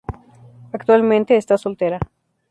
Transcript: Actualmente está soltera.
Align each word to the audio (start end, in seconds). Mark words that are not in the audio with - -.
Actualmente 0.77 1.37
está 1.37 1.55
soltera. 1.59 1.99